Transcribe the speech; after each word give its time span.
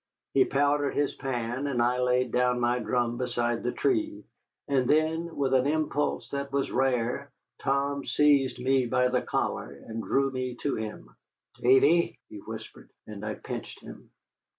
He 0.33 0.45
powdered 0.45 0.95
his 0.95 1.13
pan, 1.13 1.67
and 1.67 1.79
I 1.79 1.99
laid 1.99 2.31
down 2.31 2.59
my 2.59 2.79
drum 2.79 3.19
beside 3.19 3.61
the 3.61 3.71
tree, 3.71 4.23
and 4.67 4.89
then, 4.89 5.35
with 5.35 5.53
an 5.53 5.67
impulse 5.67 6.31
that 6.31 6.51
was 6.51 6.71
rare, 6.71 7.31
Tom 7.59 8.03
seized 8.07 8.57
me 8.57 8.87
by 8.87 9.09
the 9.09 9.21
collar 9.21 9.71
and 9.85 10.01
drew 10.01 10.31
me 10.31 10.55
to 10.63 10.73
him. 10.75 11.07
"Davy," 11.59 12.17
he 12.29 12.39
whispered, 12.39 12.89
and 13.05 13.23
I 13.23 13.35
pinched 13.35 13.79
him. 13.83 14.09